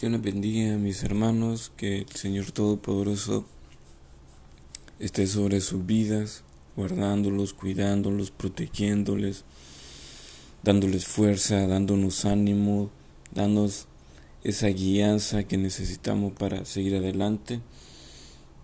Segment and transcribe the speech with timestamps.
[0.00, 3.44] Dios les bendiga a mis hermanos, que el Señor Todopoderoso
[4.98, 6.42] esté sobre sus vidas,
[6.74, 9.44] guardándolos, cuidándolos, protegiéndoles,
[10.62, 12.88] dándoles fuerza, dándonos ánimo,
[13.34, 13.88] dándonos
[14.42, 17.60] esa guianza que necesitamos para seguir adelante.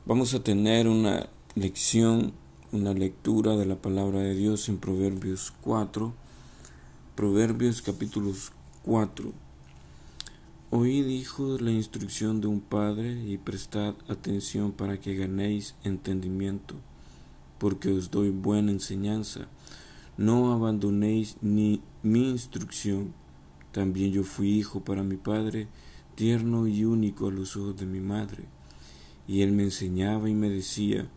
[0.06, 2.32] Vamos a tener una lección,
[2.72, 6.14] una lectura de la palabra de Dios en Proverbios 4,
[7.14, 8.52] Proverbios capítulos
[8.86, 9.45] 4
[10.78, 16.74] Oíd, hijos, la instrucción de un padre y prestad atención para que ganéis entendimiento,
[17.58, 19.48] porque os doy buena enseñanza.
[20.18, 23.14] No abandonéis ni mi instrucción.
[23.72, 25.66] También yo fui hijo para mi padre,
[26.14, 28.44] tierno y único a los ojos de mi madre.
[29.26, 31.08] Y él me enseñaba y me decía,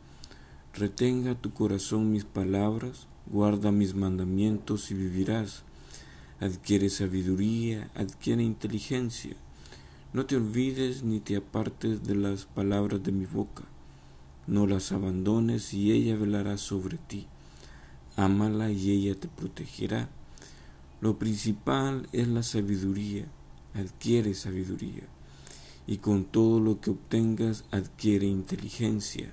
[0.74, 5.66] retenga tu corazón mis palabras, guarda mis mandamientos y vivirás
[6.40, 9.36] adquiere sabiduría, adquiere inteligencia.
[10.12, 13.64] No te olvides ni te apartes de las palabras de mi boca.
[14.48, 17.28] No las abandones y ella velará sobre ti.
[18.16, 20.10] Ámala y ella te protegerá.
[21.00, 23.28] Lo principal es la sabiduría.
[23.76, 25.04] Adquiere sabiduría.
[25.86, 29.32] Y con todo lo que obtengas adquiere inteligencia.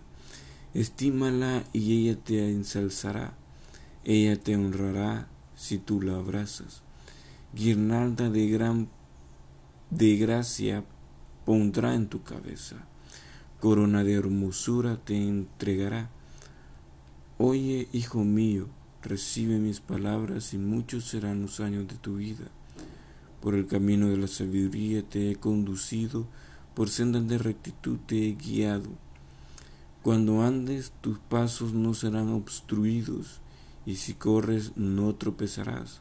[0.74, 3.34] Estímala y ella te ensalzará.
[4.04, 6.82] Ella te honrará si tú la abrazas
[7.56, 8.88] guirnalda de gran
[9.90, 10.84] de gracia
[11.44, 12.76] pondrá en tu cabeza,
[13.60, 16.10] corona de hermosura te entregará.
[17.38, 18.68] Oye, hijo mío,
[19.02, 22.46] recibe mis palabras y muchos serán los años de tu vida.
[23.40, 26.26] Por el camino de la sabiduría te he conducido,
[26.74, 28.90] por sendas de rectitud te he guiado.
[30.02, 33.40] Cuando andes tus pasos no serán obstruidos,
[33.84, 36.00] y si corres no tropezarás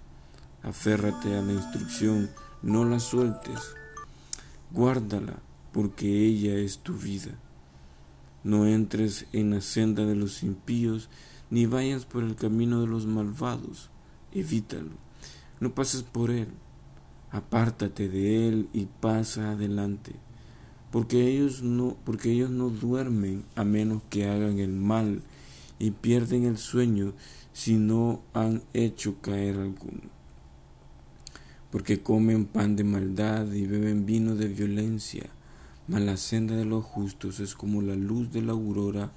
[0.66, 2.28] Aférrate a la instrucción,
[2.66, 3.76] no la sueltes.
[4.72, 5.38] Guárdala,
[5.72, 7.38] porque ella es tu vida.
[8.44, 11.08] No entres en la senda de los impíos,
[11.52, 13.92] ni vayas por el camino de los malvados.
[14.32, 14.90] Evítalo.
[15.60, 16.48] No pases por él.
[17.30, 20.14] Apártate de él y pasa adelante.
[20.92, 25.22] Porque ellos no, porque ellos no duermen a menos que hagan el mal
[25.78, 27.14] y pierden el sueño
[27.54, 30.16] si no han hecho caer alguno
[31.76, 35.26] porque comen pan de maldad y beben vino de violencia.
[35.90, 39.12] Mas la senda de los justos es como la luz de la aurora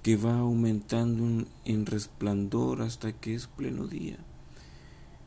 [0.00, 4.16] que va aumentando en resplandor hasta que es pleno día.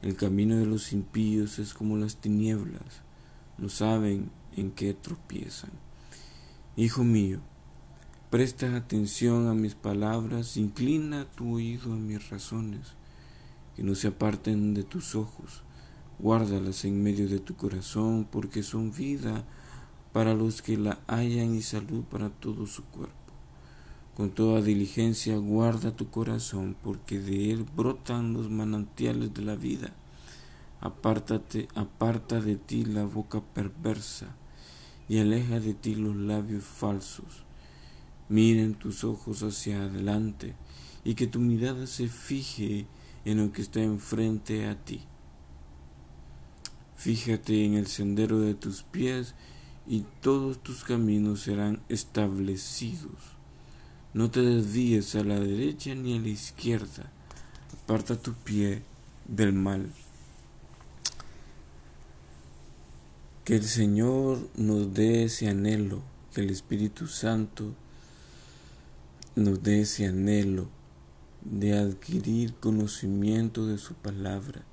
[0.02, 3.02] El camino de los impíos es como las tinieblas,
[3.58, 5.72] no saben en qué tropiezan.
[6.78, 7.42] Hijo mío,
[8.30, 12.94] presta atención a mis palabras, inclina tu oído a mis razones,
[13.76, 15.67] que no se aparten de tus ojos
[16.20, 19.44] Guárdalas en medio de tu corazón, porque son vida
[20.14, 23.14] para los que la hallan y salud para todo su cuerpo.
[24.16, 29.94] Con toda diligencia guarda tu corazón, porque de él brotan los manantiales de la vida.
[30.82, 31.40] Aparta
[32.42, 34.36] de ti la boca perversa,
[35.08, 37.44] y aleja de ti los labios falsos.
[38.28, 40.56] Miren tus ojos hacia adelante,
[41.04, 42.88] y que tu mirada se fije
[43.24, 45.02] en lo que está enfrente a ti
[46.98, 49.36] Fíjate en el sendero de tus pies
[49.88, 53.38] y todos tus caminos serán establecidos.
[54.16, 57.12] No te desvíes a la derecha ni a la izquierda.
[57.72, 58.82] Aparta tu pie
[59.28, 59.92] del mal.
[63.46, 66.02] Que el Señor nos dé ese anhelo,
[66.34, 67.76] que el Espíritu Santo
[69.36, 70.68] nos dé ese anhelo
[71.44, 74.66] de adquirir conocimiento de su palabra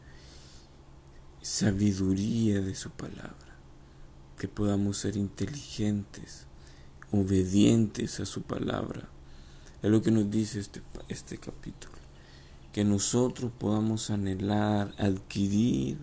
[1.44, 3.59] sabiduría de su palabra,
[4.38, 6.47] que podamos ser inteligentes,
[7.12, 9.10] obedientes a su palabra.
[9.83, 11.93] Es lo que nos dice este, este capítulo,
[12.72, 15.99] que nosotros podamos anhelar, adquirir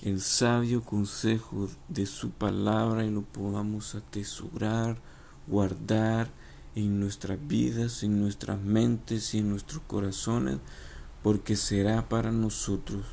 [0.00, 4.96] el sabio consejo de su palabra y lo podamos atesorar,
[5.46, 6.30] guardar
[6.74, 10.60] en nuestras vidas, en nuestras mentes y en nuestros corazones,
[11.22, 13.04] porque será para nosotros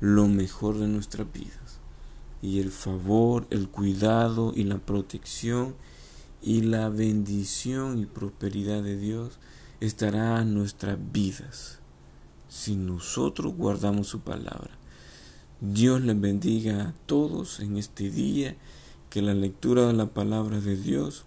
[0.00, 1.80] lo mejor de nuestras vidas.
[2.42, 5.74] Y el favor, el cuidado y la protección
[6.40, 9.38] y la bendición y prosperidad de Dios
[9.80, 11.78] estará en nuestras vidas
[12.48, 14.70] si nosotros guardamos su palabra.
[15.60, 18.56] Dios les bendiga a todos en este día,
[19.10, 21.24] que la lectura de la palabra de Dios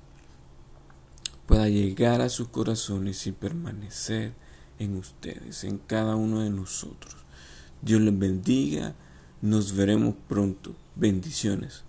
[1.47, 4.33] pueda llegar a sus corazones y permanecer
[4.79, 7.15] en ustedes, en cada uno de nosotros.
[7.81, 8.95] Dios les bendiga.
[9.41, 10.75] Nos veremos pronto.
[10.95, 11.83] Bendiciones.